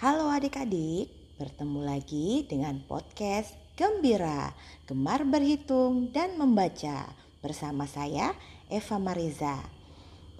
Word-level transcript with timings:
Halo 0.00 0.32
adik-adik, 0.32 1.12
bertemu 1.36 1.84
lagi 1.84 2.48
dengan 2.48 2.80
podcast 2.88 3.52
Gembira, 3.76 4.48
Gemar 4.88 5.28
Berhitung 5.28 6.08
dan 6.08 6.40
Membaca 6.40 7.04
bersama 7.44 7.84
saya 7.84 8.32
Eva 8.72 8.96
Mariza. 8.96 9.60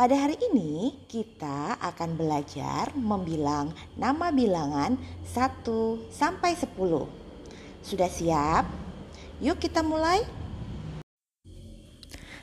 Pada 0.00 0.16
hari 0.16 0.40
ini 0.48 0.96
kita 1.04 1.76
akan 1.76 2.16
belajar 2.16 2.96
membilang 2.96 3.76
nama 4.00 4.32
bilangan 4.32 4.96
1 5.28 6.08
sampai 6.08 6.56
10. 6.56 7.84
Sudah 7.84 8.08
siap? 8.08 8.64
Yuk 9.44 9.60
kita 9.60 9.84
mulai. 9.84 10.24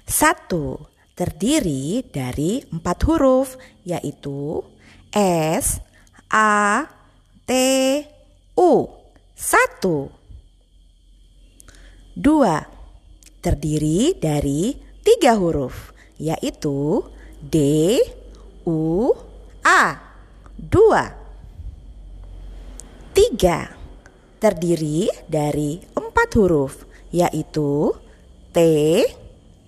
1 0.06 0.54
terdiri 1.18 2.06
dari 2.14 2.62
empat 2.70 3.10
huruf 3.10 3.58
yaitu 3.82 4.62
S, 5.18 5.82
A, 6.30 6.86
T 7.48 7.56
U. 8.60 8.72
Satu. 9.32 10.12
Dua. 12.12 12.60
Terdiri 13.40 14.20
dari 14.20 14.76
tiga 15.00 15.40
huruf 15.40 15.96
yaitu 16.20 17.08
D 17.40 17.56
U 18.68 19.16
A. 19.64 19.96
Dua. 20.60 21.08
Tiga. 23.16 23.72
Terdiri 24.44 25.08
dari 25.32 25.80
empat 25.96 26.30
huruf 26.36 26.84
yaitu 27.16 27.96
T 28.52 28.60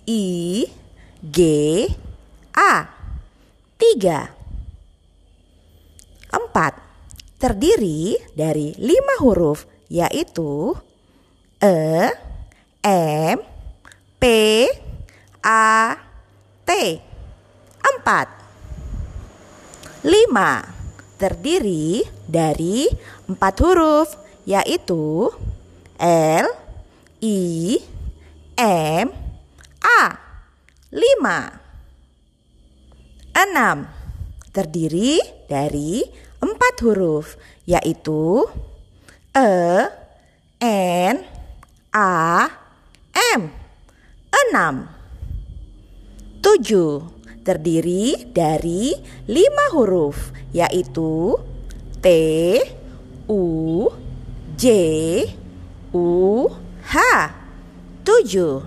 I 0.04 0.24
G 1.24 1.38
A. 2.52 2.92
Tiga. 3.80 4.36
Empat 6.28 6.89
terdiri 7.40 8.20
dari 8.36 8.76
lima 8.76 9.16
huruf 9.24 9.64
yaitu 9.88 10.76
E, 11.60 12.08
M, 12.84 13.36
P, 14.16 14.24
A, 15.44 15.96
T. 16.64 16.70
Empat. 17.80 18.28
Lima 20.04 20.64
terdiri 21.20 22.00
dari 22.24 22.88
empat 23.28 23.54
huruf 23.60 24.08
yaitu 24.48 25.28
L, 26.00 26.46
I, 27.20 27.76
M, 28.56 29.08
A. 29.84 30.02
Lima. 30.92 31.40
Enam 33.36 33.84
terdiri 34.48 35.20
dari 35.44 36.04
empat 36.70 36.86
huruf 36.86 37.34
yaitu 37.66 38.46
E, 39.34 39.50
N, 40.62 41.16
A, 41.90 42.46
M. 43.34 43.42
Enam. 44.30 44.86
Tujuh 46.38 47.10
terdiri 47.42 48.30
dari 48.30 48.94
lima 49.26 49.66
huruf 49.74 50.30
yaitu 50.54 51.34
T, 51.98 52.06
U, 53.26 53.42
J, 54.54 54.66
U, 55.90 56.06
H. 56.86 56.94
Tujuh. 58.06 58.62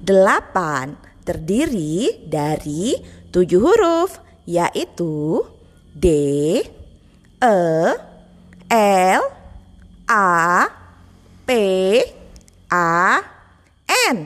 Delapan 0.00 0.96
terdiri 1.20 2.24
dari 2.24 2.96
tujuh 3.28 3.60
huruf 3.60 4.24
yaitu 4.48 5.44
D 5.92 6.06
E 7.36 7.60
L 8.72 9.22
A 10.08 10.64
P 11.44 11.50
A 12.72 13.20
N. 14.08 14.16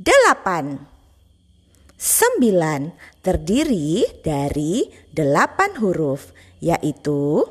Delapan. 0.00 0.80
Sembilan 1.92 2.88
terdiri 3.20 4.00
dari 4.24 4.88
delapan 5.12 5.76
huruf 5.76 6.32
yaitu 6.64 7.44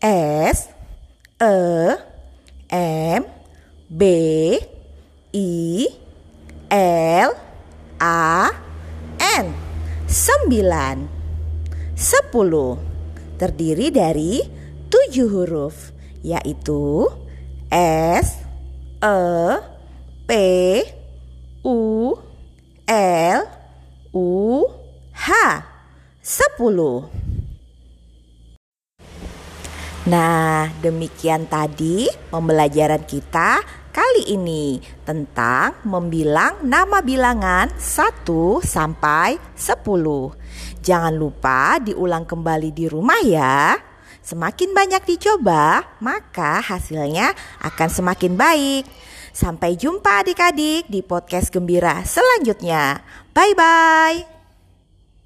S 0.00 0.72
E 1.36 1.56
M 2.72 3.22
B 3.92 4.02
I 5.36 5.52
L 6.72 7.30
A 8.00 8.48
N. 9.20 9.46
Sembilan 10.08 11.21
Sepuluh 11.92 12.80
terdiri 13.36 13.92
dari 13.92 14.40
tujuh 14.88 15.28
huruf 15.28 15.92
yaitu 16.24 17.04
S, 17.72 18.38
E, 19.02 19.18
P, 20.24 20.30
U, 21.66 22.12
L, 22.86 23.38
U, 24.14 24.30
H. 25.12 25.28
Sepuluh. 26.22 27.10
Nah, 30.06 30.70
demikian 30.82 31.46
tadi 31.46 32.06
pembelajaran 32.30 33.02
kita 33.06 33.81
kali 33.92 34.32
ini 34.32 34.80
tentang 35.04 35.76
membilang 35.84 36.64
nama 36.64 37.04
bilangan 37.04 37.68
1 37.76 38.64
sampai 38.64 39.36
10. 39.54 39.84
Jangan 40.80 41.14
lupa 41.14 41.76
diulang 41.78 42.24
kembali 42.24 42.72
di 42.72 42.88
rumah 42.88 43.20
ya. 43.22 43.76
Semakin 44.24 44.72
banyak 44.72 45.02
dicoba, 45.04 45.84
maka 46.00 46.64
hasilnya 46.64 47.36
akan 47.60 47.88
semakin 47.92 48.32
baik. 48.34 48.88
Sampai 49.32 49.76
jumpa 49.76 50.24
adik-adik 50.24 50.88
di 50.88 51.04
podcast 51.04 51.52
gembira 51.52 52.00
selanjutnya. 52.08 53.04
Bye 53.36 53.54
bye. 53.56 54.31